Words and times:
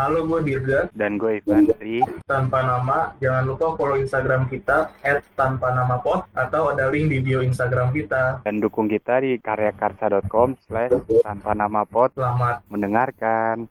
Halo, 0.00 0.24
gue 0.24 0.40
Dirga. 0.48 0.88
Dan 0.96 1.20
gue 1.20 1.44
Ivandri. 1.44 2.00
Tanpa 2.24 2.64
nama, 2.64 3.12
jangan 3.20 3.44
lupa 3.44 3.76
follow 3.76 4.00
Instagram 4.00 4.48
kita 4.48 4.88
at 5.04 5.20
tanpa 5.36 5.76
nama 5.76 6.00
pot 6.00 6.24
atau 6.32 6.72
ada 6.72 6.88
link 6.88 7.12
di 7.12 7.20
bio 7.20 7.44
Instagram 7.44 7.92
kita. 7.92 8.40
Dan 8.40 8.64
dukung 8.64 8.88
kita 8.88 9.20
di 9.20 9.36
karyakarsa.com 9.36 10.56
slash 10.64 10.96
tanpa 11.20 11.52
nama 11.52 11.84
pot. 11.84 12.16
Selamat 12.16 12.64
mendengarkan. 12.72 13.68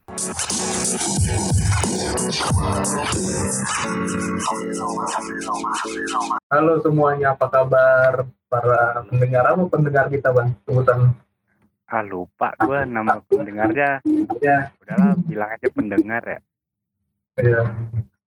Halo 6.53 6.77
semuanya, 6.85 7.33
apa 7.33 7.49
kabar? 7.49 8.29
Para 8.45 9.01
pendengar 9.09 9.49
apa 9.49 9.65
pendengar 9.65 10.05
kita, 10.13 10.29
Bang? 10.29 10.53
Sebutan 10.69 11.09
ah 11.89 12.05
lupa 12.05 12.53
gue 12.61 12.79
nama 12.85 13.17
pendengarnya. 13.25 13.99
Ya. 14.37 14.69
Udahlah 14.77 15.17
bilang 15.25 15.49
aja 15.57 15.67
pendengar 15.73 16.21
ya. 16.21 16.39
Ya 17.41 17.61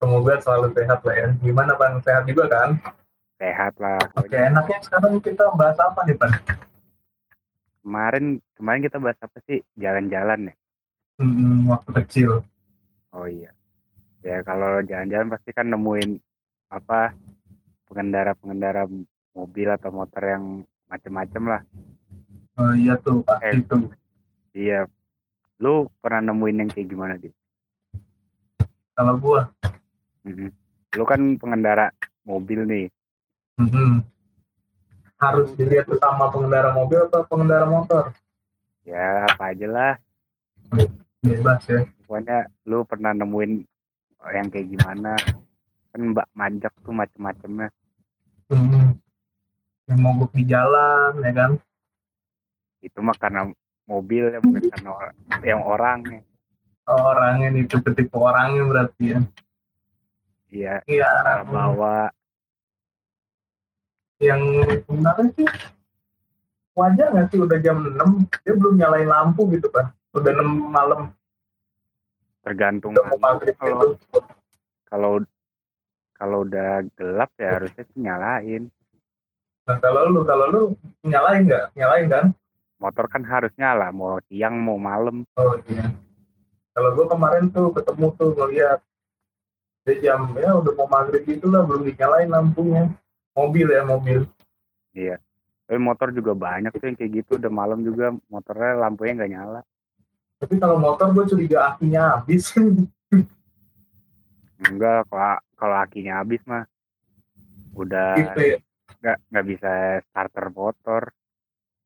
semoga 0.03 0.35
selalu 0.43 0.75
sehat 0.75 0.99
lah 1.07 1.15
ya. 1.15 1.27
Gimana 1.39 1.71
bang? 1.79 1.93
Sehat 2.03 2.23
juga 2.27 2.51
kan? 2.51 2.69
Sehat 3.39 3.73
lah. 3.79 4.03
Oke 4.19 4.35
enaknya 4.35 4.83
sekarang 4.83 5.23
kita 5.23 5.47
bahas 5.55 5.79
apa 5.79 6.03
nih 6.03 6.19
bang? 6.19 6.33
Kemarin 7.83 8.25
kemarin 8.59 8.81
kita 8.83 8.97
bahas 8.99 9.19
apa 9.23 9.37
sih? 9.47 9.63
Jalan-jalan 9.79 10.51
ya? 10.51 10.53
Hmm, 11.23 11.71
waktu 11.71 11.89
kecil. 12.03 12.43
Oh 13.15 13.27
iya. 13.31 13.55
Ya 14.19 14.43
kalau 14.43 14.83
jalan-jalan 14.83 15.31
pasti 15.31 15.55
kan 15.55 15.71
nemuin 15.71 16.19
apa 16.67 17.15
pengendara-pengendara 17.87 18.91
mobil 19.31 19.67
atau 19.71 19.89
motor 19.93 20.23
yang 20.25 20.43
macem-macem 20.91 21.43
lah 21.47 21.61
Oh 22.53 22.73
iya 22.77 22.93
tuh 23.01 23.25
pasti 23.25 23.57
eh, 23.57 23.65
tuh. 23.65 23.89
Iya. 24.53 24.85
Lu 25.57 25.89
pernah 25.97 26.29
nemuin 26.29 26.61
yang 26.61 26.69
kayak 26.69 26.87
gimana 26.89 27.13
di? 27.17 27.33
Kalau 28.93 29.17
gua. 29.17 29.49
Mm-hmm. 30.21 30.49
Lu 31.01 31.03
kan 31.09 31.21
pengendara 31.41 31.89
mobil 32.21 32.61
nih. 32.69 32.85
Mm-hmm. 33.57 34.05
Harus 35.17 35.49
dilihat 35.57 35.89
sama 35.97 36.29
pengendara 36.29 36.69
mobil 36.77 37.01
atau 37.09 37.25
pengendara 37.25 37.65
motor? 37.65 38.13
Ya 38.85 39.25
apa 39.25 39.55
aja 39.55 39.65
lah. 39.65 39.93
Bebas 41.23 41.65
ya. 41.65 41.89
Pokoknya 42.05 42.45
lu 42.69 42.85
pernah 42.85 43.17
nemuin 43.17 43.65
yang 44.29 44.47
kayak 44.53 44.67
gimana? 44.77 45.17
Kan 45.89 46.13
mbak 46.13 46.29
manjak 46.37 46.73
tuh 46.85 46.93
macem-macemnya. 46.93 47.73
Hmm. 48.53 48.99
Yang 49.89 49.99
mogok 49.99 50.31
di 50.37 50.43
jalan 50.45 51.17
ya 51.25 51.33
kan? 51.33 51.51
Itu 52.83 52.99
mah 52.99 53.15
karena 53.15 53.47
mobil 53.87 54.31
ya 54.31 54.39
bukan 54.43 54.63
karena 54.67 54.89
orang, 54.91 55.15
yang 55.43 55.61
orangnya. 55.63 56.21
Orangnya 56.83 57.47
nih 57.55 57.63
tipe-tipe 57.67 58.15
orangnya 58.15 58.63
berarti 58.67 59.03
ya. 59.15 59.19
Iya 60.53 60.75
iya 60.85 61.09
bawa 61.49 62.13
yang 64.21 64.39
sebenarnya 64.85 65.33
sih 65.33 65.47
wajar 66.77 67.07
nggak 67.09 67.27
sih 67.33 67.39
udah 67.41 67.57
jam 67.59 67.81
6 67.81 68.29
dia 68.45 68.53
belum 68.53 68.75
nyalain 68.77 69.09
lampu 69.09 69.49
gitu 69.49 69.67
kan 69.73 69.89
udah 70.13 70.31
6 70.31 70.45
malam. 70.69 71.09
Tergantung 72.45 72.93
kalau 72.93 73.39
kalau 73.57 73.87
kalau 74.85 75.11
kalau 76.13 76.37
udah 76.45 76.85
gelap 76.93 77.31
ya 77.41 77.57
harusnya 77.57 77.83
sih 77.89 77.99
nyalain. 77.99 78.63
Nah 79.65 79.77
kalau 79.81 80.11
lu 80.11 80.21
kalau 80.27 80.45
lu 80.51 80.61
nyalain 81.01 81.49
nggak? 81.49 81.73
Nyalain 81.73 82.07
kan 82.11 82.25
motor 82.81 83.05
kan 83.09 83.23
harus 83.25 83.51
nyala 83.59 83.89
mau 83.93 84.19
siang 84.29 84.55
mau 84.57 84.77
malam. 84.77 85.25
Oh 85.37 85.55
iya. 85.69 85.91
Kalau 86.73 86.89
gue 86.97 87.05
kemarin 87.05 87.45
tuh 87.53 87.69
ketemu 87.73 88.07
tuh 88.17 88.33
ngeliat 88.33 88.79
di 89.83 89.93
jam 89.99 90.31
ya 90.39 90.55
udah 90.57 90.73
mau 90.79 90.87
maghrib 90.87 91.27
gitu 91.27 91.51
lah 91.51 91.61
belum 91.67 91.85
dinyalain 91.85 92.29
lampunya. 92.31 92.89
Mobil 93.33 93.67
ya 93.69 93.81
mobil. 93.85 94.25
Iya. 94.93 95.17
Tapi 95.63 95.79
motor 95.79 96.13
juga 96.13 96.35
banyak 96.35 96.73
tuh 96.75 96.85
yang 96.91 96.97
kayak 96.99 97.23
gitu 97.23 97.39
udah 97.39 97.51
malam 97.51 97.81
juga 97.81 98.13
motornya 98.29 98.77
lampunya 98.77 99.13
nggak 99.17 99.31
nyala. 99.31 99.61
Tapi 100.43 100.55
kalau 100.59 100.75
motor 100.75 101.07
gue 101.15 101.25
curiga 101.29 101.73
akinya 101.73 102.19
habis. 102.19 102.51
Enggak 104.69 105.07
kalau 105.07 105.39
kalau 105.59 105.77
akinya 105.79 106.19
habis 106.19 106.43
mah 106.43 106.67
udah 107.73 108.15
gitu 108.19 108.41
ya? 108.55 108.57
nggak 109.01 109.17
nggak 109.31 109.45
bisa 109.49 109.71
starter 110.07 110.47
motor 110.53 111.01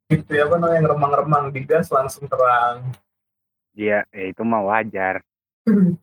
gitu 0.07 0.31
ya 0.31 0.47
apa 0.47 0.56
namanya 0.56 0.95
remang-remang 0.95 1.51
di 1.51 1.62
gas 1.68 1.91
langsung 1.91 2.31
terang. 2.31 2.95
Iya 3.75 4.07
ya 4.09 4.25
itu 4.31 4.41
mah 4.44 4.63
wajar. 4.63 5.22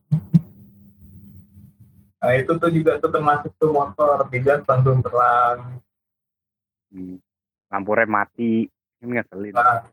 Nah 2.25 2.33
itu 2.41 2.57
tuh 2.57 2.73
juga 2.73 2.97
tuh 2.97 3.13
termasuk 3.13 3.53
tuh 3.61 3.69
motor 3.69 4.25
di 4.33 4.41
gas 4.41 4.65
langsung 4.65 4.97
terang. 5.05 5.77
Hmm. 6.89 7.21
lampu 7.69 7.91
rem 7.91 8.07
mati 8.07 8.65
ini 9.03 9.11
ngeselin 9.13 9.53
nah, 9.53 9.83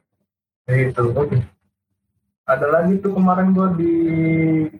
itu. 0.70 1.04
Ada 2.48 2.66
lagi 2.72 3.04
tuh 3.04 3.12
kemarin 3.20 3.52
gua 3.52 3.74
di 3.76 3.92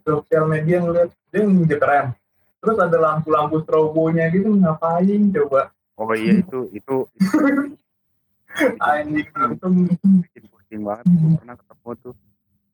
sosial 0.00 0.48
media 0.48 0.80
ngeliat 0.80 1.12
dia 1.28 1.44
nginjek 1.44 1.82
rem. 1.82 2.16
Terus 2.62 2.78
ada 2.80 2.96
lampu-lampu 2.96 3.60
strobonya 3.68 4.32
gitu 4.32 4.48
ngapain 4.48 5.28
coba? 5.34 5.74
Oh 6.00 6.08
iya 6.16 6.40
itu 6.40 6.72
itu, 6.72 7.04
itu 7.20 7.76
anjing. 8.82 9.28
Bikin 10.22 10.44
pusing 10.50 10.82
banget. 10.84 11.04
Gue 11.08 11.36
pernah 11.40 11.56
ketemu 11.56 11.90
tuh. 12.02 12.14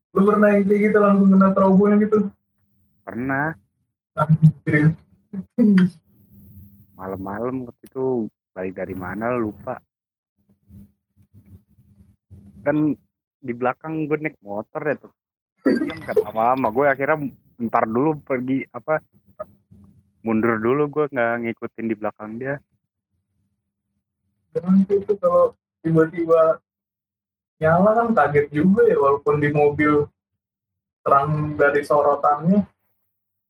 Lu 0.09 0.21
pernah 0.25 0.49
yang 0.57 0.65
kayak 0.65 0.81
gitu 0.89 0.97
langsung 0.97 1.29
kena 1.29 1.49
trauma 1.53 1.93
gitu? 2.01 2.17
Pernah. 3.05 3.53
Malam-malam 6.97 7.69
waktu 7.69 7.83
itu 7.85 8.27
balik 8.51 8.73
dari 8.75 8.95
mana 8.97 9.37
lupa. 9.37 9.79
Kan 12.65 12.97
di 13.39 13.53
belakang 13.55 14.09
gue 14.09 14.17
naik 14.19 14.41
motor 14.43 14.81
ya 14.83 14.95
tuh. 14.99 15.13
Kata 16.03 16.33
mama 16.35 16.67
gue 16.73 16.85
akhirnya 16.89 17.29
ntar 17.69 17.87
dulu 17.87 18.19
pergi 18.19 18.65
apa 18.73 18.99
mundur 20.25 20.59
dulu. 20.59 20.89
Gue 20.91 21.05
nggak 21.07 21.47
ngikutin 21.47 21.85
di 21.87 21.95
belakang 21.95 22.35
dia. 22.35 22.59
Jangan 24.57 24.81
itu 24.89 25.13
kalau 25.21 25.53
tiba-tiba 25.83 26.59
nyala 27.59 27.89
kan 27.91 28.07
kaget 28.15 28.47
juga 28.55 28.87
ya 28.87 28.95
walaupun 28.95 29.35
di 29.43 29.49
mobil 29.51 30.07
terang 31.03 31.55
dari 31.59 31.81
sorotannya. 31.83 32.63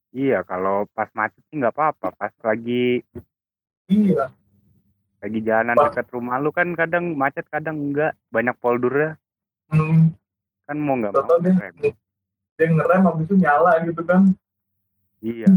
Iya 0.09 0.41
kalau 0.41 0.89
pas 0.97 1.09
macet 1.13 1.41
sih 1.49 1.61
nggak 1.61 1.75
apa-apa 1.77 2.09
pas 2.17 2.33
lagi 2.41 3.05
iya. 3.85 4.33
lagi 5.21 5.39
jalan 5.45 5.77
pas, 5.77 5.93
dekat 5.93 6.09
rumah 6.09 6.41
lu 6.41 6.49
kan 6.49 6.73
kadang 6.73 7.13
macet 7.13 7.45
kadang 7.45 7.77
enggak 7.77 8.17
banyak 8.33 8.57
poldurnya 8.57 9.21
hmm, 9.69 10.09
kan 10.65 10.77
mau 10.81 10.97
nggak 10.97 11.13
mau 11.13 11.37
dia, 11.37 11.53
ngerem. 11.53 11.93
dia 12.57 12.67
ngerem 12.73 13.01
habis 13.05 13.25
itu 13.29 13.35
nyala 13.37 13.71
gitu 13.85 14.01
kan. 14.01 14.33
Iya. 15.21 15.47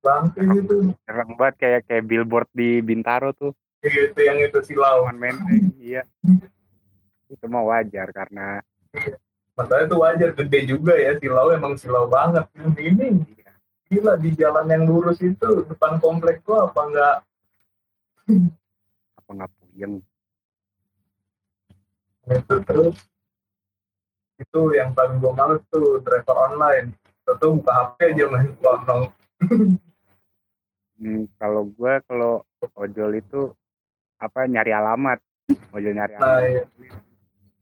Bangke 0.00 0.42
gitu. 0.42 0.90
Serem 1.06 1.30
banget 1.38 1.56
kayak 1.62 1.80
kayak 1.86 2.04
billboard 2.10 2.48
di 2.50 2.82
Bintaro 2.82 3.30
tuh 3.36 3.52
itu 3.80 4.20
yang 4.20 4.38
itu 4.44 4.58
silau 4.64 5.08
menteng 5.08 5.72
iya. 5.80 6.04
Itu 7.30 7.46
mah 7.48 7.64
wajar 7.64 8.12
karena 8.12 8.60
masalahnya 9.56 9.86
itu 9.88 9.96
wajar 9.96 10.30
gede 10.36 10.60
juga 10.68 10.94
ya 10.96 11.16
silau 11.16 11.48
emang 11.52 11.74
silau 11.80 12.04
banget. 12.04 12.44
Ini 12.76 13.06
iya. 13.24 13.52
gila 13.88 14.14
di 14.20 14.30
jalan 14.36 14.66
yang 14.68 14.84
lurus 14.84 15.18
itu 15.24 15.64
depan 15.64 15.96
komplek 15.96 16.44
gua 16.44 16.68
apa 16.68 16.80
enggak 16.84 17.16
apa 19.16 19.30
enggak 19.32 19.50
puyeng? 19.56 19.94
Itu 22.28 22.54
terus 22.68 22.96
itu 24.36 24.60
yang 24.76 24.92
paling 24.92 25.20
gua 25.24 25.32
males 25.32 25.64
tuh 25.72 26.04
driver 26.04 26.36
online. 26.36 26.92
Itu 27.24 27.46
buka 27.62 27.72
HP 27.72 28.18
aja 28.18 28.24
main 28.26 28.50
hmm, 31.00 31.24
kalau 31.40 31.62
gue 31.72 31.92
kalau 32.04 32.44
ojol 32.76 33.10
itu 33.16 33.54
apa 34.20 34.44
nyari 34.44 34.72
alamat. 34.76 35.18
Ojol 35.72 35.96
nyari 35.96 36.14
nah, 36.14 36.20
alamat. 36.20 36.44
iya. 36.46 36.64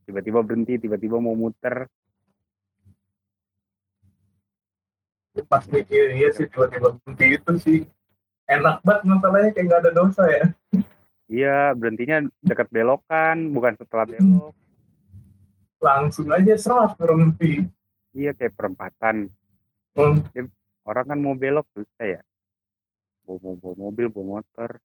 tiba-tiba 0.03 0.39
berhenti 0.43 0.73
tiba-tiba 0.77 1.17
mau 1.17 1.33
muter. 1.33 1.87
Pas 5.47 5.63
mikir 5.71 6.19
iya 6.19 6.29
sih 6.35 6.51
tiba-tiba 6.51 6.99
berhenti 6.99 7.25
itu 7.39 7.53
sih. 7.63 7.79
Enak 8.49 8.83
banget 8.83 9.01
masalahnya 9.07 9.49
kayak 9.55 9.65
nggak 9.71 9.81
ada 9.87 9.91
dosa 9.95 10.23
ya. 10.27 10.45
Iya 11.29 11.77
berhentinya 11.77 12.27
dekat 12.43 12.67
belokan 12.73 13.53
bukan 13.55 13.73
setelah 13.79 14.05
belok. 14.09 14.53
Langsung 15.79 16.27
aja 16.33 16.53
serah 16.59 16.91
berhenti. 16.99 17.63
Iya 18.11 18.35
kayak 18.35 18.53
perempatan. 18.59 19.31
Hmm. 19.97 20.23
orang 20.87 21.05
kan 21.05 21.19
mau 21.19 21.35
belok 21.37 21.67
susah 21.75 22.17
ya. 22.17 22.21
Bawa, 23.27 23.53
bawa 23.61 23.75
mobil 23.77 24.09
bawa 24.09 24.41
motor 24.41 24.81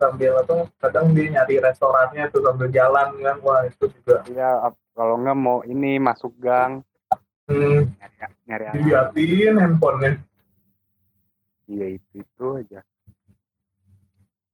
sambil 0.00 0.40
apa 0.40 0.68
kadang 0.80 1.12
dia 1.12 1.28
nyari 1.30 1.60
restorannya 1.60 2.24
tuh 2.32 2.40
sambil 2.40 2.68
jalan 2.72 3.08
kan 3.20 3.36
wah 3.44 3.60
itu 3.68 3.84
juga. 4.00 4.24
Iya 4.28 4.72
kalau 4.96 5.20
nggak 5.20 5.38
mau 5.38 5.60
ini 5.66 6.00
masuk 6.00 6.32
gang. 6.40 6.80
Hmm, 7.44 7.92
nyari 8.48 8.64
nyari 8.72 8.78
diliatin 8.80 9.54
handphonenya. 9.60 10.10
Iya 11.68 11.86
itu 12.00 12.24
itu 12.24 12.46
aja. 12.56 12.80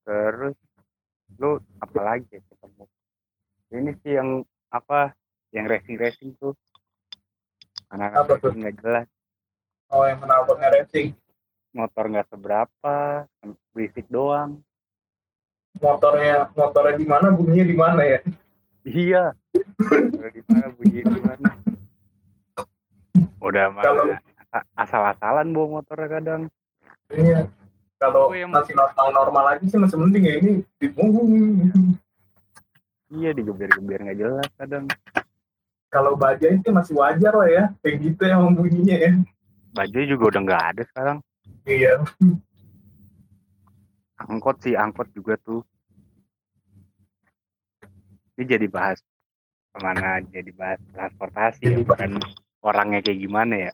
Terus 0.03 0.57
lu 1.39 1.63
apalagi 1.79 2.27
ya 2.35 2.43
ketemu? 2.43 2.85
Ini 3.71 3.91
sih 4.03 4.13
yang 4.19 4.29
apa 4.75 5.15
yang 5.55 5.71
racing 5.71 5.97
racing 5.99 6.31
tuh. 6.39 6.59
Anak 7.91 8.15
Apa 8.15 8.39
tuh? 8.39 8.55
nggak 8.55 8.75
jelas. 8.83 9.07
Oh 9.91 10.07
yang 10.07 10.19
menabraknya 10.23 10.83
racing 10.83 11.15
motor 11.71 12.05
nggak 12.11 12.27
seberapa 12.31 12.97
berisik 13.71 14.07
doang 14.11 14.59
motornya 15.79 16.51
motornya 16.53 16.95
di 16.99 17.07
mana 17.07 17.27
bunyinya 17.31 17.67
di 17.67 17.77
mana 17.79 18.03
ya? 18.03 18.19
Iya. 18.83 19.25
Di 20.35 20.43
mana 20.51 20.67
bunyi 20.75 21.01
di 21.07 21.21
mana? 21.23 21.49
Udah 23.41 23.65
Kalau- 23.79 24.07
malah 24.11 24.21
asal-asalan 24.75 25.55
bawa 25.55 25.81
motornya 25.81 26.09
kadang. 26.11 26.43
Iya. 27.15 27.47
Kalau 28.01 28.33
Oh, 28.33 28.35
yang- 28.35 28.49
masih 28.49 28.73
normal 28.73 29.09
normal 29.13 29.45
lagi 29.55 29.69
sih 29.69 29.77
masih 29.77 30.01
mending 30.01 30.25
ya 30.25 30.35
ini 30.41 30.53
di 30.81 30.89
iya 33.11 33.31
digeber-geber 33.37 33.99
nggak 34.09 34.19
jelas 34.19 34.49
kadang. 34.57 34.89
Kalau 35.91 36.15
bajai 36.17 36.63
sih 36.63 36.71
masih 36.73 36.95
wajar 36.97 37.35
lah 37.35 37.49
ya, 37.51 37.65
kayak 37.83 37.97
gitu 38.01 38.23
yang 38.25 38.55
bunyinya 38.55 38.97
ya. 38.97 39.13
baju 39.71 39.99
juga 40.07 40.25
udah 40.35 40.41
nggak 40.47 40.65
ada 40.75 40.83
sekarang. 40.89 41.19
Iya. 41.67 41.95
Angkot 44.29 44.57
sih 44.61 44.77
angkot 44.77 45.09
juga 45.17 45.41
tuh. 45.41 45.65
Ini 48.37 48.45
jadi 48.57 48.67
bahas 48.69 49.01
ke 49.71 49.79
mana 49.81 50.21
jadi 50.29 50.51
bahas 50.53 50.81
transportasi 50.93 51.63
ya, 51.63 51.79
bukan 51.85 52.19
orangnya 52.61 53.01
kayak 53.05 53.21
gimana 53.21 53.55
ya. 53.71 53.73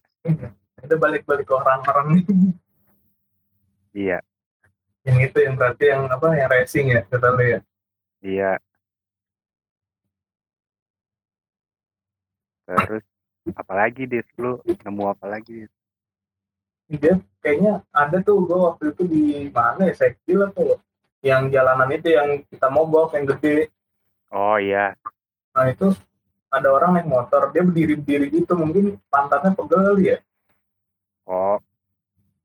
Itu 0.83 0.95
balik-balik 1.01 1.47
ke 1.49 1.55
orang-orang. 1.55 2.23
Iya. 3.97 4.21
Yang 5.07 5.19
itu 5.31 5.39
yang 5.47 5.55
berarti 5.55 5.85
yang 5.89 6.03
apa 6.11 6.27
yang 6.35 6.49
racing 6.51 6.87
ya 6.93 7.01
kata 7.07 7.29
lu 7.33 7.43
ya. 7.47 7.61
iya. 8.21 8.53
Terus 12.67 13.05
apalagi 13.55 14.11
dis 14.11 14.27
lu 14.35 14.59
nemu 14.67 15.05
apa 15.07 15.27
lagi 15.31 15.65
Dis? 15.65 15.76
Dia 16.87 17.19
kayaknya 17.43 17.83
ada 17.91 18.23
tuh 18.23 18.47
gua 18.47 18.73
waktu 18.73 18.95
itu 18.95 19.03
di 19.07 19.25
mana 19.51 19.91
ya 19.91 19.95
Sekil 19.95 20.47
atau 20.47 20.79
yang 21.25 21.51
jalanan 21.51 21.91
itu 21.91 22.15
yang 22.15 22.43
kita 22.47 22.71
mogok 22.71 23.19
yang 23.19 23.27
gede. 23.27 23.71
oh 24.31 24.59
iya. 24.59 24.95
Nah 25.55 25.67
itu 25.71 25.91
ada 26.51 26.69
orang 26.71 26.95
naik 26.95 27.11
motor, 27.11 27.51
dia 27.51 27.67
berdiri-berdiri 27.67 28.31
gitu, 28.31 28.55
mungkin 28.55 28.99
pantatnya 29.11 29.55
pegel 29.55 29.99
ya. 29.99 30.19
oh 31.27 31.59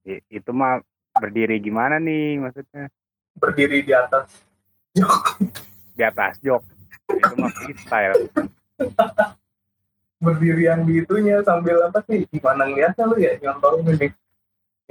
itu 0.06 0.50
mah 0.50 0.82
berdiri 1.18 1.62
gimana 1.62 2.02
nih 2.02 2.42
maksudnya? 2.42 2.90
Berdiri 3.38 3.86
di 3.86 3.94
atas 3.94 4.26
di 5.98 6.02
atas 6.02 6.42
jok. 6.42 6.66
Itu 7.12 7.34
mah 7.38 7.52
freestyle. 7.54 8.18
Berdiri 10.22 10.70
yang 10.70 10.86
di 10.86 11.02
itunya 11.02 11.42
sambil 11.42 11.82
apa 11.82 12.06
sih 12.06 12.30
gimana 12.30 12.70
ngeliatnya 12.70 13.10
lu 13.10 13.18
ya 13.18 13.34
nyontohin 13.42 13.90
ini 13.90 14.14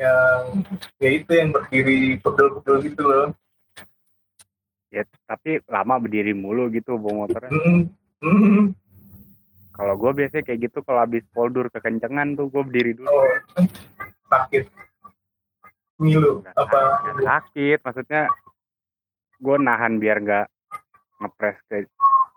yang 0.01 0.65
ya 0.97 1.11
itu 1.13 1.31
yang 1.31 1.53
berdiri 1.53 2.17
pegel-pegel 2.25 2.77
gitu 2.89 3.03
loh. 3.05 3.27
Ya 4.91 5.05
tapi 5.29 5.61
lama 5.69 6.01
berdiri 6.01 6.33
mulu 6.33 6.73
gitu 6.73 6.97
bawa 6.97 7.29
motornya. 7.29 7.51
Hmm, 7.53 7.81
hmm. 8.25 8.65
kalau 9.71 9.95
gue 9.97 10.13
biasanya 10.13 10.45
kayak 10.45 10.61
gitu 10.69 10.83
kalau 10.83 11.01
habis 11.05 11.25
poldur 11.31 11.71
kekencengan 11.71 12.35
tuh 12.35 12.49
gue 12.51 12.63
berdiri 12.65 12.93
dulu. 12.99 13.09
Oh 13.09 13.29
sakit. 14.29 14.65
Ngilu 16.01 16.41
Nggak 16.43 16.57
apa? 16.57 16.81
sakit 17.21 17.79
maksudnya 17.85 18.23
gue 19.41 19.57
nahan 19.57 20.01
biar 20.01 20.17
nggak 20.21 20.47
ngepres 21.21 21.57
ke 21.69 21.85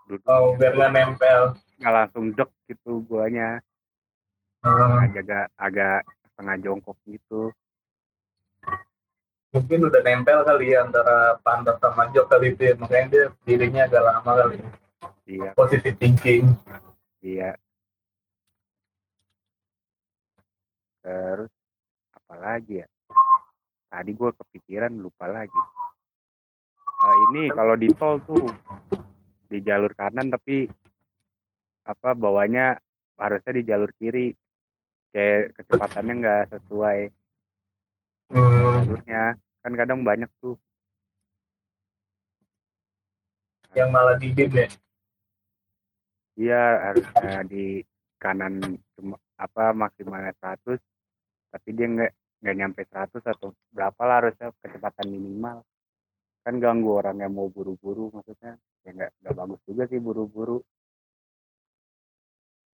duduk. 0.06 0.28
Oh 0.28 0.52
biar 0.56 0.72
nggak 0.76 0.92
nempel. 0.92 1.40
Nggak 1.80 1.92
langsung 1.96 2.24
dek 2.32 2.50
gitu 2.68 3.02
guanya. 3.08 3.58
Hmm, 4.64 5.04
agak 5.04 5.52
agak 5.60 6.00
setengah 6.34 6.56
jongkok 6.66 6.98
gitu. 7.06 7.54
Mungkin 9.54 9.86
udah 9.86 10.02
nempel 10.02 10.42
kali 10.42 10.74
ya 10.74 10.82
antara 10.82 11.38
pantat 11.46 11.78
sama 11.78 12.10
jok 12.10 12.26
kali 12.26 12.58
itu 12.58 12.62
ya 12.66 12.74
makanya 12.74 13.06
dia 13.06 13.24
dirinya 13.46 13.86
agak 13.86 14.02
lama 14.02 14.30
kali. 14.34 14.58
Ya. 14.58 14.70
iya. 15.30 15.50
Positive 15.54 15.94
thinking. 15.94 16.50
Iya. 17.22 17.54
Terus 21.06 21.54
apa 22.18 22.34
lagi 22.34 22.82
ya? 22.82 22.88
Tadi 23.94 24.10
gue 24.10 24.30
kepikiran 24.34 24.90
lupa 24.98 25.30
lagi. 25.30 25.62
Eh, 27.04 27.16
ini 27.30 27.42
kalau 27.54 27.78
di 27.78 27.94
tol 27.94 28.18
tuh 28.26 28.50
di 29.46 29.62
jalur 29.62 29.94
kanan 29.94 30.34
tapi 30.34 30.66
apa 31.86 32.10
bawahnya 32.18 32.74
harusnya 33.14 33.52
di 33.54 33.62
jalur 33.62 33.90
kiri 33.94 34.34
kayak 35.14 35.54
kecepatannya 35.54 36.14
nggak 36.18 36.42
sesuai 36.50 36.98
hmm, 38.34 38.82
jalurnya 38.82 39.38
kan 39.62 39.72
kadang 39.78 40.02
banyak 40.02 40.30
tuh. 40.42 40.58
Yang 43.78 43.90
malah 43.94 44.18
di 44.18 44.28
dim 44.34 44.50
ya? 44.50 44.66
Iya 46.34 46.62
harusnya 46.90 47.46
di 47.46 47.86
kanan 48.18 48.82
cuma 48.98 49.16
apa 49.38 49.70
maksimalnya 49.70 50.34
100 50.42 50.82
tapi 51.54 51.68
dia 51.70 51.86
nggak 51.86 52.12
nggak 52.42 52.56
nyampe 52.58 52.82
100 52.90 53.22
atau 53.22 53.54
berapa 53.70 54.02
lah 54.02 54.16
harusnya 54.18 54.50
kecepatan 54.58 55.14
minimal. 55.14 55.62
Kan 56.42 56.58
ganggu 56.58 56.90
orang 56.90 57.22
yang 57.22 57.30
mau 57.30 57.46
buru-buru 57.46 58.10
maksudnya 58.10 58.58
ya 58.82 58.90
nggak 58.90 59.10
nggak 59.22 59.34
bagus 59.38 59.60
juga 59.62 59.86
sih 59.86 60.02
buru-buru. 60.02 60.58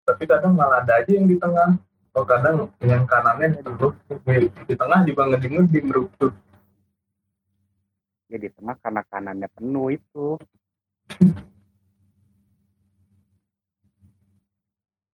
Tapi 0.04 0.22
kadang 0.28 0.52
malah 0.54 0.84
ada 0.84 1.02
aja 1.02 1.10
yang 1.10 1.26
di 1.26 1.34
tengah 1.34 1.80
oh 2.16 2.24
kadang 2.24 2.72
yang 2.80 3.04
kanannya 3.04 3.60
terus 3.60 3.94
di 4.64 4.74
tengah 4.74 5.04
juga 5.04 5.22
ngedim-ngedim 5.28 5.86
rusuh 5.92 6.32
ya 8.26 8.36
di 8.42 8.50
tengah 8.50 8.74
karena 8.82 9.02
kanannya 9.06 9.48
penuh 9.54 9.94
itu. 9.94 10.34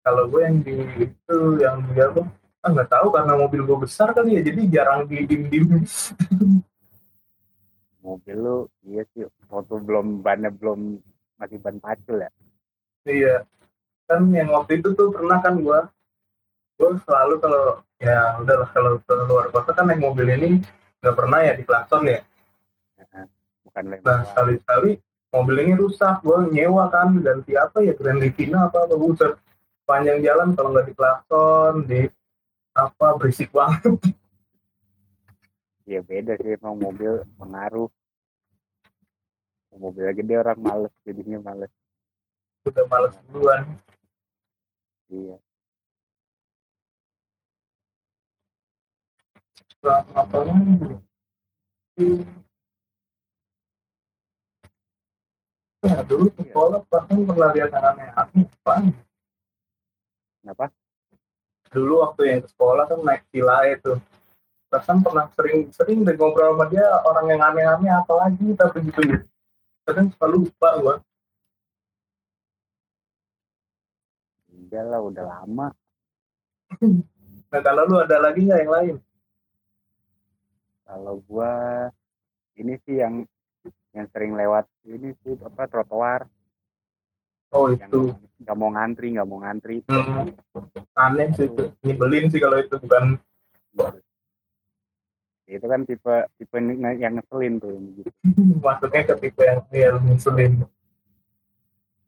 Kalau 0.08 0.24
gue 0.32 0.40
yang 0.40 0.64
di 0.64 0.72
itu 1.04 1.38
yang 1.60 1.84
dia 1.92 2.08
tuh 2.16 2.24
ah 2.64 2.72
nggak 2.72 2.88
tahu 2.88 3.12
karena 3.12 3.36
mobil 3.36 3.68
gue 3.68 3.78
besar 3.84 4.16
kali 4.16 4.40
ya 4.40 4.42
jadi 4.42 4.62
jarang 4.72 5.04
di 5.04 5.28
dim 5.28 5.52
dim 5.52 5.68
mobil 8.08 8.38
lu 8.40 8.72
iya 8.88 9.04
sih 9.12 9.28
waktu 9.52 9.84
belum 9.84 10.24
bannya 10.24 10.48
belum 10.56 10.96
masih 11.36 11.60
ban 11.60 11.76
pacul 11.84 12.24
ya? 12.24 12.32
Iya. 13.04 13.44
Kan 14.08 14.32
yang 14.32 14.56
waktu 14.56 14.80
itu 14.80 14.96
tuh 14.96 15.12
pernah 15.12 15.44
kan 15.44 15.60
gue 15.60 15.80
gue 16.78 16.90
selalu 17.10 17.42
kalau 17.42 17.82
ya 17.98 18.38
udahlah 18.38 18.70
kalau 18.70 19.02
ke 19.02 19.14
luar 19.26 19.50
kota 19.50 19.74
kan 19.74 19.90
naik 19.90 19.98
mobil 19.98 20.30
ini 20.30 20.62
nggak 21.02 21.16
pernah 21.18 21.40
ya 21.42 21.54
di 21.58 21.64
klakson 21.66 22.06
ya. 22.06 22.22
Bukan 23.66 23.84
nah 23.90 23.98
lempar 23.98 24.18
sekali 24.30 24.54
sekali 24.62 24.92
mobil 25.34 25.56
ini 25.66 25.74
rusak 25.74 26.22
gue 26.22 26.54
nyewa 26.54 26.94
kan 26.94 27.18
ganti 27.18 27.58
apa 27.58 27.82
ya 27.82 27.98
Grand 27.98 28.22
Livina 28.22 28.70
apa 28.70 28.86
apa 28.86 28.94
buset. 28.94 29.34
Panjang 29.90 30.22
jalan 30.22 30.54
kalau 30.54 30.70
nggak 30.70 30.86
di 30.86 30.94
klakson 30.94 31.74
di 31.90 32.02
apa 32.78 33.08
berisik 33.18 33.50
banget. 33.50 33.98
Ya 35.90 36.06
beda 36.06 36.38
sih 36.38 36.62
emang 36.62 36.78
mobil 36.78 37.26
pengaruh. 37.42 37.90
Mobil 39.78 40.10
gede 40.14 40.34
orang 40.38 40.62
males 40.62 40.94
jadinya 41.02 41.42
males. 41.42 41.74
Udah 42.70 42.86
males 42.86 43.14
duluan. 43.30 43.66
Iya 45.08 45.42
Nah, 49.86 50.02
apa? 50.18 50.38
Ya, 55.86 56.02
dulu 56.04 56.28
sekolah 56.34 56.82
bahkan 56.90 57.22
pernah 57.22 57.50
lihat 57.54 57.72
anaknya 57.74 58.10
aku 58.18 58.44
Bang. 58.66 58.92
kenapa 60.42 60.74
Dulu 61.70 61.94
waktu 62.02 62.22
yang 62.34 62.40
ke 62.42 62.50
sekolah 62.50 62.90
kan 62.90 63.00
naik 63.06 63.24
villa 63.30 63.62
itu. 63.70 64.00
Bahkan 64.74 64.98
pernah 65.06 65.30
sering 65.38 65.70
sering 65.72 66.04
deh 66.04 66.16
ngobrol 66.18 66.58
sama 66.58 66.66
dia 66.68 66.84
orang 67.06 67.26
yang 67.32 67.42
aneh-aneh 67.44 67.92
apa 67.94 68.14
lagi 68.18 68.48
tapi 68.58 68.84
gitu 68.90 69.02
ya. 69.06 69.20
Kadang 69.86 70.12
suka 70.12 70.28
lupa 70.28 70.70
gua. 70.82 70.96
enggak 74.68 74.84
lah 74.84 75.00
udah 75.00 75.24
lama 75.24 75.68
Nah 77.48 77.62
kalau 77.64 77.88
lu 77.88 77.96
ada 78.04 78.20
lagi 78.20 78.44
nggak 78.44 78.60
yang 78.60 78.74
lain? 78.76 78.96
Kalau 80.88 81.20
gua 81.28 81.52
ini 82.56 82.80
sih 82.88 83.04
yang 83.04 83.28
yang 83.92 84.08
sering 84.16 84.40
lewat 84.40 84.64
ini 84.88 85.12
sih 85.22 85.36
apa 85.44 85.68
trotoar. 85.68 86.24
Oh 87.52 87.72
yang 87.72 87.92
itu. 87.92 88.16
nggak 88.44 88.56
mau 88.56 88.72
ngantri 88.72 89.08
nggak 89.16 89.28
mau 89.28 89.40
ngantri. 89.44 89.84
Hmm. 89.92 90.32
aneh 90.96 91.30
sih 91.36 91.52
itu 91.52 91.64
nyebelin 91.84 92.32
sih 92.32 92.40
kalau 92.40 92.58
itu 92.64 92.80
bukan. 92.80 93.20
Itu 95.48 95.64
kan 95.64 95.88
tipe 95.88 96.16
tipe 96.40 96.56
yang 97.00 97.20
ngeselin 97.20 97.54
tuh 97.60 97.76
gitu. 98.00 98.10
Masuknya 98.66 99.04
ke 99.12 99.16
tipe 99.28 99.44
yang 99.44 99.60
yang 99.72 100.00
ngeselin. 100.08 100.64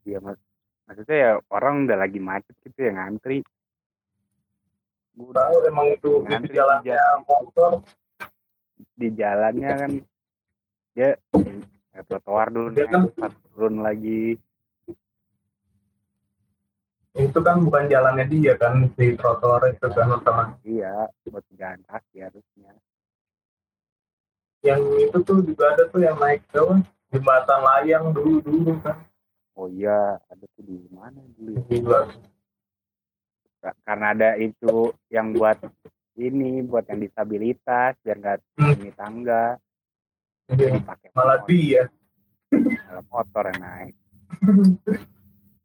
Iya 0.07 0.23
mas 0.23 0.39
maksudnya 0.89 1.17
ya 1.21 1.31
orang 1.53 1.85
udah 1.85 1.97
lagi 1.99 2.17
macet 2.17 2.55
gitu 2.63 2.79
ya 2.87 2.91
ngantri. 2.95 3.43
Gua 5.19 5.35
udah 5.35 5.43
tahu 5.51 5.55
emang 5.67 5.87
itu 5.91 6.11
di 6.23 6.27
Ngantri 6.31 6.53
jalannya 6.55 6.97
motor 7.27 7.71
di 8.99 9.07
jalannya 9.15 9.71
kan. 9.79 9.91
dia 10.91 11.15
ya, 11.95 12.01
trotoar 12.03 12.51
dulu 12.51 12.75
Dia 12.75 12.91
kan- 12.91 13.07
turun 13.55 13.79
lagi. 13.79 14.35
Itu 17.15 17.39
kan 17.39 17.63
bukan 17.63 17.87
jalannya 17.87 18.27
dia 18.27 18.53
kan 18.59 18.91
di 18.99 19.15
trotoar 19.15 19.71
itu 19.71 19.87
kan 19.95 20.19
teman. 20.19 20.47
Iya 20.67 21.07
buat 21.31 21.43
jalan 21.55 21.79
kaki 21.87 22.17
harusnya. 22.19 22.71
Yang 24.59 24.81
itu 25.07 25.17
tuh 25.23 25.39
juga 25.39 25.71
ada 25.71 25.87
tuh 25.87 26.03
yang 26.03 26.19
naik 26.19 26.43
apa, 26.51 26.83
jembatan 27.15 27.59
layang 27.63 28.05
dulu 28.11 28.43
dulu 28.43 28.71
kan. 28.83 28.99
Oh 29.55 29.71
iya 29.71 30.19
ada 30.27 30.45
tuh 30.55 30.63
di 30.67 30.83
mana 30.91 31.19
dulu 31.39 31.63
ya? 31.71 32.03
Karena 33.83 34.15
ada 34.15 34.29
itu 34.39 34.91
yang 35.11 35.31
buat 35.35 35.59
ini 36.19 36.59
buat 36.67 36.83
yang 36.91 36.99
disabilitas 36.99 37.95
biar 38.03 38.17
nggak 38.19 38.37
Hmm. 38.59 38.75
ini 38.75 38.91
tangga. 38.93 39.55
Iya. 40.49 40.81
dipakai 40.81 41.09
malah 41.13 41.39
dia. 41.45 41.83
Malah 42.51 43.05
motor 43.05 43.43
yang 43.53 43.61
naik. 43.61 43.95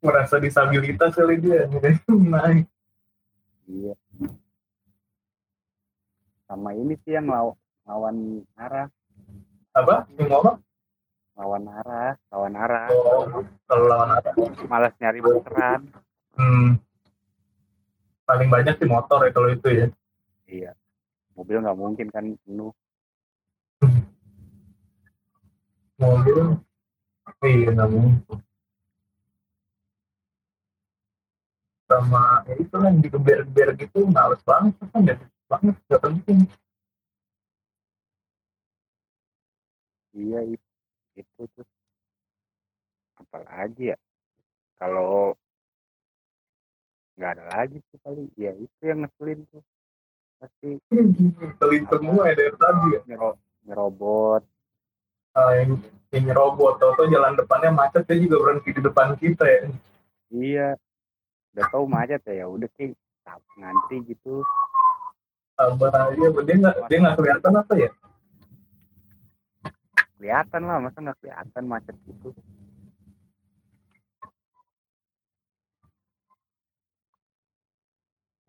Merasa 0.05 0.37
disabilitas 0.37 1.17
kali 1.17 1.41
dia 1.41 1.65
naik. 2.07 2.69
Iya. 3.65 3.93
Sama 6.45 6.77
ini 6.77 6.93
sih 7.01 7.17
yang 7.17 7.25
law, 7.25 7.57
lawan 7.89 8.45
arah. 8.53 8.85
Apa? 9.73 10.05
Yang 10.21 10.29
ngomong 10.29 10.57
lawan 11.35 11.67
arah 11.67 12.15
lawan 12.31 12.53
arah. 12.55 12.87
Oh, 12.95 13.43
kalau 13.67 13.85
lawan 13.91 14.09
apa 14.15 14.31
malas 14.71 14.95
nyari 15.03 15.19
muteran 15.19 15.83
hmm. 16.39 16.79
paling 18.23 18.47
banyak 18.47 18.75
sih 18.79 18.87
motor 18.87 19.19
ya 19.27 19.31
kalau 19.35 19.51
itu 19.51 19.67
ya 19.67 19.87
iya. 20.49 20.71
Mobil 21.35 21.59
nggak 21.59 21.77
mungkin 21.77 22.07
kan 22.09 22.25
penuh. 22.47 22.71
Mobil 25.99 26.37
iya 27.43 27.69
nggak 27.75 27.91
mungkin. 27.91 28.37
Sama 31.85 32.41
ya 32.49 32.53
itu 32.57 32.75
lah 32.81 32.89
yang 32.89 33.03
digeber-geber 33.03 33.69
gitu 33.77 34.09
males 34.09 34.41
banget 34.41 34.73
kan 34.89 35.01
ya 35.05 35.15
banget 35.45 35.75
gak 35.85 36.01
penting. 36.01 36.39
Iya 40.15 40.39
itu, 40.55 40.69
itu 41.19 41.41
tuh. 41.53 41.67
Apalagi 43.19 43.93
ya 43.93 43.97
kalau 44.79 45.35
nggak 47.15 47.31
ada 47.39 47.45
lagi 47.47 47.79
sih 47.91 47.99
kali 48.03 48.27
ya 48.35 48.51
itu 48.55 48.81
yang 48.83 49.07
ngeselin 49.07 49.47
tuh 49.47 49.63
pasti. 50.39 50.69
Keling 51.59 51.85
semua 51.87 52.21
ya 52.31 52.33
dari 52.35 52.55
tadi 52.55 52.87
ya. 52.95 53.01
Nyero 53.09 53.29
nyerobot. 53.65 54.43
Ah, 55.35 55.51
yang, 55.59 55.81
yang 56.13 56.23
nyerobot. 56.31 56.77
Atau 56.79 57.05
jalan 57.09 57.35
depannya 57.35 57.71
macet 57.73 58.05
dia 58.07 58.21
juga 58.21 58.41
berhenti 58.41 58.69
di 58.71 58.81
depan 58.83 59.17
kita 59.19 59.45
ya. 59.45 59.61
Iya. 60.31 60.69
Udah 61.55 61.65
tahu 61.71 61.85
macet 61.87 62.21
ya 62.27 62.43
ya 62.43 62.47
udah 62.47 62.69
sih. 62.75 62.91
Tak 63.25 63.41
ngantri 63.57 64.05
gitu. 64.05 64.45
Sabar 65.55 66.11
aja 66.11 66.27
dia 66.43 66.55
nggak 66.59 66.75
dia 66.91 66.97
nggak 66.99 67.15
kelihatan 67.15 67.53
apa 67.55 67.73
ya? 67.79 67.89
Kelihatan 70.19 70.61
lah 70.67 70.77
masa 70.83 70.97
nggak 70.99 71.19
kelihatan 71.23 71.63
macet 71.65 71.95
gitu 72.05 72.35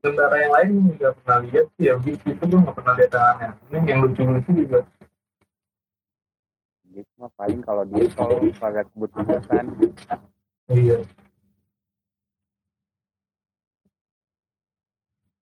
kendara 0.06 0.36
yang 0.38 0.52
lain 0.54 0.70
nggak 0.94 1.12
pernah 1.18 1.38
lihat 1.42 1.66
sih 1.74 1.84
ya. 1.90 1.94
Bis 1.98 2.20
itu 2.22 2.44
gue 2.46 2.58
nggak 2.62 2.76
pernah 2.78 2.94
lihat 2.94 3.10
yang 3.10 3.26
aneh. 3.34 3.50
Ini 3.66 3.78
yang 3.90 3.98
lucu-lucu 4.06 4.50
juga. 4.54 4.80
Gitu 6.94 7.12
mah 7.18 7.30
paling 7.34 7.60
kalau 7.66 7.82
di 7.90 8.06
tol 8.14 8.38
pada 8.54 8.86
kebut-kebutan. 8.86 9.64
Iya. 10.70 10.98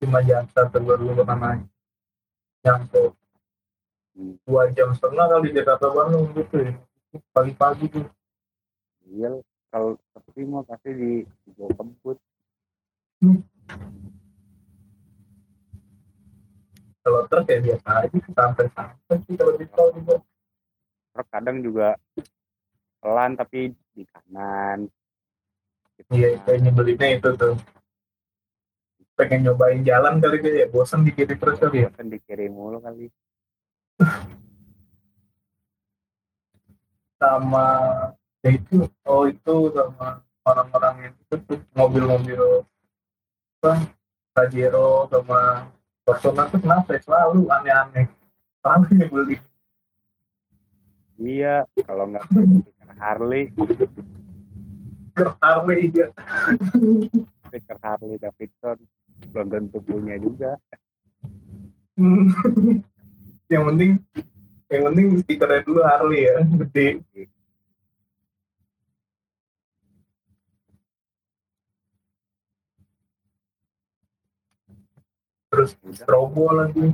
Cuma 0.01 0.19
jasa 0.25 0.61
terbaru 0.73 1.13
naik 1.13 1.69
nyampe. 2.65 3.13
Hmm. 4.15 4.39
dua 4.47 4.71
jam 4.71 4.95
setengah 4.95 5.27
kali 5.27 5.51
Jakarta 5.53 5.91
Bandung 5.93 6.33
gitu 6.33 6.57
ya. 6.65 6.73
Pagi-pagi 7.37 7.87
tuh. 7.93 8.07
Iya 9.05 9.45
kalau 9.75 9.99
sepi 10.15 10.47
mah 10.47 10.63
pasti 10.63 10.95
di 10.95 11.13
dibawa 11.43 11.75
kebut 11.75 12.19
kalau 17.05 17.29
truk 17.29 17.45
ya 17.53 17.61
biasa 17.61 17.89
aja 18.01 18.09
sih, 18.09 18.33
santai-santai 18.33 19.17
sih 19.29 19.37
kalau 19.37 19.53
di 19.61 19.67
tol 19.69 19.93
juga 19.93 20.17
truk 21.13 21.29
kadang 21.29 21.61
juga 21.61 22.01
pelan 23.05 23.37
tapi 23.37 23.77
di 23.93 24.03
kanan. 24.09 24.89
Gitu. 25.95 26.11
iya 26.17 26.41
kayak 26.43 26.65
nyebelinnya 26.65 27.21
itu 27.21 27.31
tuh. 27.37 27.55
Pengen 29.15 29.47
nyobain 29.47 29.85
jalan 29.87 30.19
kali 30.19 30.43
dia 30.43 30.65
ya 30.65 30.73
bosan 30.73 31.07
di 31.07 31.15
kiri 31.15 31.39
terus 31.39 31.61
kali 31.61 31.87
ya. 31.87 31.93
Bosan 31.93 32.09
dikirim 32.11 32.51
mulu 32.51 32.83
kali. 32.83 33.13
Sama 37.23 37.69
ya 38.43 38.51
itu 38.53 38.85
oh 39.07 39.25
itu 39.25 39.55
sama 39.73 40.21
orang-orang 40.45 41.09
yang 41.09 41.15
itu 41.17 41.35
tuh 41.49 41.57
mobil-mobil 41.73 42.69
apa 43.65 43.81
Pajero 44.37 45.09
sama 45.09 45.73
Fortuner 46.05 46.47
tuh 46.53 46.61
kenapa 46.61 46.91
ya? 46.93 47.01
selalu 47.01 47.41
aneh-aneh. 47.49 48.07
Selalu 48.61 48.87
nyebelin. 49.01 49.41
Iya 51.15 51.65
kalau 51.89 52.05
nggak 52.13 52.25
stiker 52.29 52.91
Harley. 53.01 53.45
Harley 55.41 55.79
aja 55.89 56.07
stiker 57.49 57.79
Harley 57.81 58.17
Davidson 58.21 58.79
belum 59.33 59.47
tentu 59.49 59.79
punya 59.81 60.21
juga. 60.21 60.53
Yang 63.53 63.63
penting 63.71 63.91
yang 64.73 64.83
penting 64.91 65.07
stikernya 65.23 65.61
dulu 65.63 65.81
Harley 65.87 66.27
ya 66.27 66.37
gede 66.65 66.89
terus 75.55 75.71
strobo 75.95 76.51
lagi. 76.51 76.91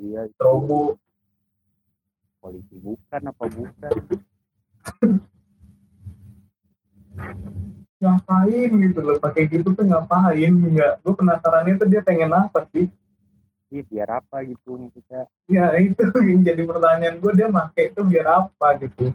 Iya 0.00 0.24
strobo. 0.32 0.96
Polisi 2.40 2.76
bukan 2.80 3.22
apa 3.28 3.44
bukan? 3.44 3.92
Ngapain 8.00 8.70
gitu 8.72 9.00
loh 9.04 9.16
pakai 9.20 9.44
gitu 9.52 9.68
tuh 9.76 9.84
ngapain? 9.84 10.52
Nggak 10.52 11.04
gue 11.04 11.12
penasarannya 11.12 11.76
tuh 11.76 11.88
dia 11.92 12.00
pengen 12.00 12.32
apa 12.32 12.64
sih? 12.72 12.88
Iya 13.68 13.82
biar 13.84 14.08
apa 14.24 14.40
gitu 14.48 14.80
maksudnya? 14.80 15.28
Ya 15.44 15.76
itu 15.84 16.04
yang 16.24 16.40
jadi 16.40 16.62
pertanyaan 16.64 17.20
gue 17.20 17.32
dia 17.36 17.48
pakai 17.52 17.92
itu 17.92 18.00
biar 18.00 18.26
apa 18.48 18.66
gitu? 18.80 19.12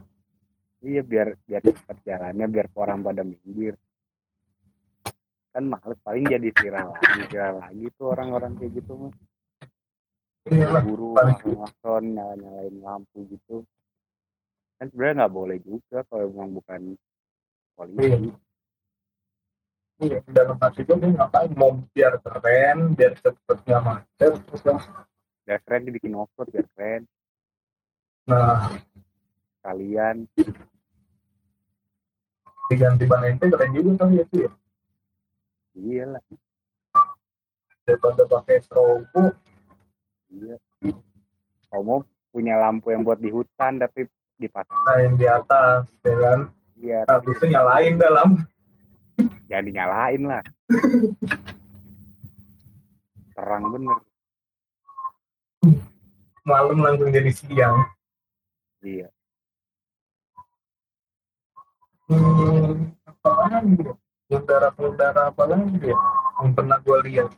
Iya 0.85 1.01
biar 1.01 1.27
biar 1.49 1.61
cepat 1.65 1.97
jalannya 2.05 2.45
biar 2.45 2.67
orang 2.77 3.01
pada 3.01 3.25
minggir 3.25 3.73
kan 5.59 5.67
males 5.67 5.99
paling 6.07 6.23
jadi 6.23 6.55
viral 6.55 6.95
lagi 6.95 7.19
viral 7.27 7.59
lagi 7.59 7.85
tuh 7.99 8.15
orang-orang 8.15 8.55
kayak 8.55 8.79
gitu 8.79 8.95
mah 8.95 9.11
buru 10.87 11.19
langsung 11.19 11.67
nyala 12.15 12.39
nyalain 12.39 12.75
lampu 12.79 13.27
gitu. 13.27 13.67
Kan 14.79 14.87
sebenarnya 14.87 15.27
nggak 15.27 15.35
boleh 15.35 15.57
juga 15.59 16.07
kalau 16.07 16.31
memang 16.31 16.63
bukan 16.63 16.81
polisi. 17.75 18.31
Iya, 19.99 20.23
dalam 20.31 20.55
hati 20.63 20.87
gue 20.87 20.95
dia 20.95 21.11
ngapain? 21.11 21.51
Mau 21.59 21.75
biar 21.91 22.23
keren 22.23 22.95
biar 22.95 23.19
cepet 23.19 23.57
nggak 23.67 23.83
macet 23.83 24.33
terus 24.39 24.61
kan 24.63 24.79
biar 25.43 25.59
keren 25.67 25.83
dibikin 25.91 26.15
offroad 26.15 26.47
biar 26.55 26.67
keren. 26.71 27.03
Nah. 28.31 28.79
Kalian 29.59 30.23
diganti 32.71 33.03
ban 33.03 33.27
ente 33.27 33.51
keren 33.51 33.75
juga 33.75 34.07
kali 34.07 34.23
ya 34.23 34.25
sih 34.31 34.47
ya. 35.79 36.03
iya. 36.03 36.03
Lah 36.11 36.23
daripada 37.89 38.21
pakai 38.29 38.61
strobo 38.61 39.33
iya. 40.29 40.55
Kalau 41.69 41.83
mau 41.85 41.99
punya 42.29 42.57
lampu 42.57 42.93
yang 42.93 43.01
buat 43.01 43.17
di 43.17 43.33
hutan 43.33 43.81
tapi 43.81 44.05
dipasang. 44.37 44.77
Nah 44.85 44.97
yang 45.01 45.15
di 45.17 45.25
atas 45.25 45.89
ya 46.05 46.15
kan? 46.17 46.39
Biar 46.79 47.05
habis 47.09 47.35
itu 47.37 47.45
nyalain 47.49 47.93
dalam. 47.97 48.29
Jangan 49.49 49.65
dinyalain 49.65 50.21
lah. 50.25 50.43
Terang 53.33 53.63
bener. 53.73 53.99
Malam 56.45 56.77
langsung 56.81 57.09
jadi 57.13 57.29
siang. 57.33 57.85
Iya. 58.81 59.09
Hmm, 62.09 62.89
apa 63.05 63.29
lagi 63.45 63.77
ya 64.29 64.37
udara 64.37 64.69
udara 64.77 65.33
apa 65.33 65.43
lagi 65.49 65.81
ya 65.81 65.97
yang 66.39 66.53
pernah 66.53 66.77
gue 66.77 66.97
lihat. 67.09 67.29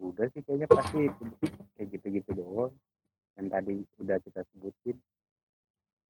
Udah 0.00 0.26
sih 0.32 0.40
kayaknya 0.42 0.66
pasti 0.66 1.12
kayak 1.76 1.88
gitu-gitu 1.92 2.32
doang 2.34 2.72
yang 3.36 3.52
tadi 3.52 3.84
udah 4.00 4.16
kita 4.24 4.40
sebutin. 4.50 4.96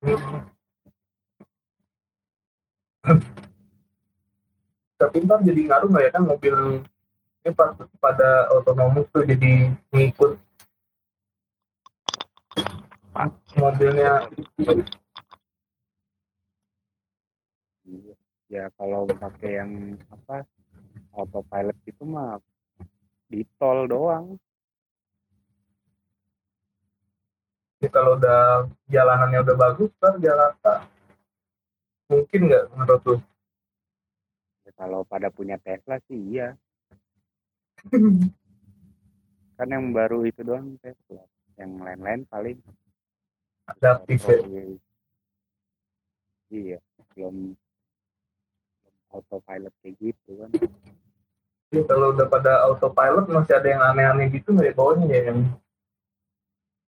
Tapi 5.03 5.19
ntar 5.27 5.43
jadi 5.43 5.67
ngaruh 5.67 5.91
nggak 5.91 6.05
ya 6.07 6.11
kan 6.15 6.23
mobil 6.23 6.55
ini 7.43 7.51
pas 7.59 7.75
pada 7.99 8.47
otonomus 8.55 9.11
tuh 9.11 9.27
jadi 9.27 9.75
ngikut 9.91 10.39
mobilnya 13.61 14.27
Iya. 17.83 18.15
ya 18.49 18.65
kalau 18.79 19.05
pakai 19.05 19.61
yang 19.61 19.99
apa 20.09 20.47
autopilot 21.13 21.77
itu 21.85 22.05
mah 22.07 22.41
di 23.29 23.45
tol 23.61 23.85
doang. 23.89 24.37
Ya, 27.83 27.91
kalau 27.91 28.15
udah 28.15 28.71
jalanannya 28.87 29.43
udah 29.43 29.57
bagus 29.59 29.91
kan 29.99 30.15
Jakarta 30.23 30.87
mungkin 32.07 32.41
nggak 32.47 32.65
menurut 32.77 33.03
lu? 33.09 33.17
Ya, 34.63 34.71
kalau 34.79 35.03
pada 35.03 35.29
punya 35.33 35.59
Tesla 35.59 35.99
sih 36.07 36.39
iya. 36.39 36.55
Kan 39.59 39.69
yang 39.69 39.91
baru 39.91 40.23
itu 40.25 40.47
doang 40.47 40.79
Tesla 40.79 41.27
yang 41.59 41.83
lain-lain 41.83 42.23
paling 42.31 42.59
adaptif 43.69 44.21
ya. 44.27 44.39
Iya. 44.43 44.63
iya 46.53 46.79
belum 47.13 47.57
autopilot 49.13 49.75
kayak 49.85 49.95
gitu 50.01 50.31
kan. 50.41 50.51
Jadi 51.73 51.83
kalau 51.89 52.13
udah 52.13 52.27
pada 52.29 52.53
autopilot 52.69 53.29
masih 53.29 53.55
ada 53.57 53.69
yang 53.69 53.83
aneh-aneh 53.85 54.29
gitu 54.33 54.53
nggak 54.53 54.73
ya 54.73 54.75
bawahnya 54.77 55.07
ya 55.09 55.21
yang 55.33 55.41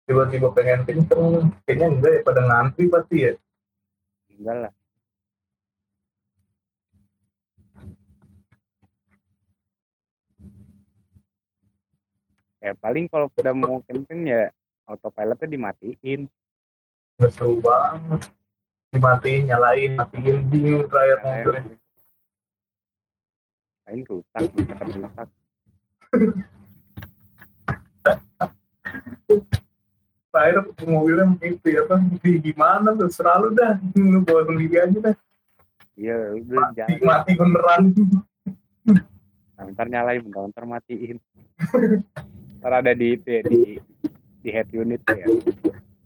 tiba-tiba 0.03 0.51
pengen 0.51 0.83
kenceng 0.83 1.51
kayaknya 1.63 1.87
enggak 1.87 2.11
ya 2.11 2.21
pada 2.23 2.41
ngantri 2.43 2.85
pasti 2.91 3.17
ya. 3.23 3.33
Enggak 4.35 4.57
lah. 4.67 4.73
Ya 12.63 12.71
paling 12.79 13.11
kalau 13.11 13.27
udah 13.27 13.55
mau 13.55 13.83
kenceng 13.83 14.23
ya 14.23 14.47
autopilotnya 14.87 15.47
dimatiin 15.47 16.31
nggak 17.17 17.31
seru 17.33 17.61
banget. 17.61 18.21
Dimatiin 18.93 19.49
nyalain 19.49 19.91
matiin 19.97 20.37
dingin 20.53 20.85
terakhir 20.85 21.19
mobil. 21.25 21.53
Lain 23.89 24.01
rusak 24.05 24.41
misalkan 24.53 24.87
rusak. 25.01 25.27
Terakhir 30.33 30.57
mobilnya 30.85 31.25
ya 31.41 31.81
apa? 31.85 31.95
Di 32.21 32.31
gimana 32.41 32.89
tuh? 32.97 33.09
Selalu 33.09 33.47
dah. 33.57 33.77
Lu 33.97 34.21
bawa 34.21 34.41
sendiri 34.49 34.77
aja 34.77 34.97
dah. 35.09 35.15
Iya 35.93 36.17
udah 36.41 36.57
mati, 36.57 36.77
jangan. 36.77 37.05
mati 37.05 37.31
beneran. 37.37 37.83
Nah, 39.53 39.65
ntar 39.77 39.87
nyalain 39.89 40.25
bentar 40.25 40.49
ntar 40.49 40.65
matiin. 40.65 41.17
Ntar 42.61 42.71
ada 42.81 42.91
di 42.97 43.13
itu 43.13 43.27
ya, 43.29 43.41
di 43.45 43.61
di 44.41 44.49
head 44.49 44.69
unit 44.73 45.01
ya 45.05 45.25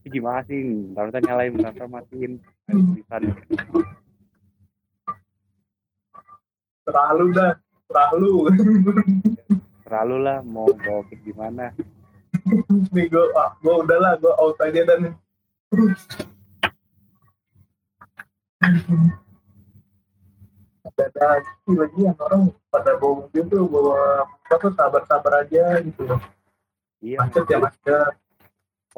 gimana 0.09 0.41
sih? 0.47 0.91
Ntar 0.91 1.11
ntar 1.11 1.21
nyalain 1.23 1.53
bentar 1.53 1.71
ntar 1.75 1.87
matiin 1.87 2.39
ada 2.67 2.79
tulisan 2.79 3.23
terlalu 6.87 7.25
dah. 7.35 7.53
Terlalu. 7.87 8.33
Terlalu 9.83 10.17
lah. 10.23 10.39
Mau 10.43 10.71
bawa 10.71 11.01
ke 11.07 11.15
gimana? 11.23 11.71
Nih 12.95 13.05
gue 13.11 13.25
ah, 13.35 13.51
gue 13.59 13.75
udahlah 13.75 14.15
gue 14.19 14.33
out 14.39 14.55
aja 14.63 14.81
dan 14.87 15.15
ada 20.87 21.23
lagi 21.27 21.71
lagi 21.75 21.99
yang 21.99 22.17
orang 22.23 22.49
pada 22.71 22.95
bawa 22.95 23.27
mobil 23.27 23.43
tuh 23.51 23.67
bawa 23.67 24.23
apa 24.47 24.67
sabar-sabar 24.71 25.33
aja 25.43 25.83
gitu. 25.83 26.07
Loh 26.07 26.21
iya 27.03 27.21
macet 27.21 27.45
ya 27.45 27.57
macet 27.61 28.13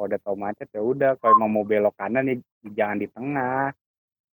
kalau 0.00 0.16
udah 0.16 0.20
tau 0.24 0.32
macet 0.32 0.68
ya 0.72 0.80
udah. 0.80 1.12
Kalau 1.20 1.36
emang 1.36 1.52
mau 1.52 1.60
belok 1.60 1.92
kanan 2.00 2.24
nih 2.24 2.40
jangan 2.72 2.96
di 2.96 3.08
tengah. 3.12 3.68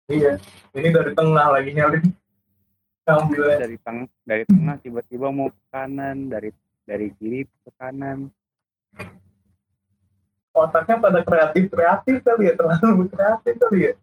Iya 0.08 0.40
ini 0.72 0.88
dari 0.96 1.12
tengah 1.12 1.48
lagi 1.52 1.76
nyalin. 1.76 2.08
Ambil 3.04 3.44
dari 3.60 3.76
teng 3.84 4.08
dari 4.24 4.44
tengah 4.48 4.80
tiba-tiba 4.80 5.28
mau 5.28 5.52
ke 5.52 5.64
kanan 5.68 6.32
dari 6.32 6.56
dari 6.88 7.12
kiri 7.20 7.44
ke 7.44 7.72
kanan. 7.76 8.32
Otaknya 10.56 11.04
pada 11.04 11.20
kreatif 11.28 11.68
kreatif 11.68 12.16
kali 12.24 12.48
ya 12.48 12.54
terlalu 12.56 13.12
kreatif 13.12 13.56
kali 13.60 13.80
ya. 13.92 13.94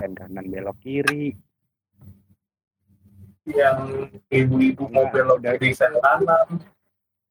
Dan 0.00 0.10
kanan 0.16 0.48
belok 0.48 0.80
kiri. 0.80 1.36
Yang 3.44 4.08
ibu-ibu 4.32 4.88
mau 4.88 5.04
Nah, 5.04 5.12
belok 5.12 5.38
dari 5.44 5.76
kanan 5.76 6.79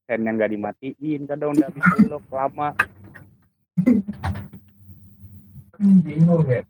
sen 0.10 0.26
yang 0.26 0.42
nggak 0.42 0.50
dimatiin 0.58 1.30
kadang 1.30 1.54
udah 1.54 1.70
habis 1.70 1.86
belok 2.02 2.26
lama. 2.34 2.74
Bingung 5.78 6.50
ya 6.50 6.66